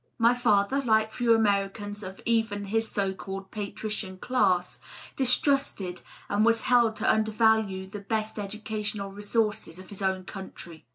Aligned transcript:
My 0.17 0.33
father, 0.33 0.81
like 0.81 1.13
few 1.13 1.35
Americans 1.35 2.01
of 2.01 2.19
even 2.25 2.65
his 2.65 2.89
so 2.89 3.13
called 3.13 3.51
patrician 3.51 4.17
class, 4.17 4.79
distrusted 5.15 6.01
and 6.27 6.43
was 6.43 6.61
held 6.61 6.95
to 6.95 7.07
undervalue 7.13 7.85
the 7.87 7.99
best 7.99 8.39
educational 8.39 9.11
resources 9.11 9.77
of 9.77 9.89
his 9.89 10.01
own 10.01 10.23
country. 10.23 10.87